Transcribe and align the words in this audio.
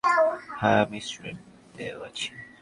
হ্যাঁ, 0.59 0.79
আমি 0.85 0.99
স্টুডিওতে 1.01 1.85
আছি। 2.07 2.27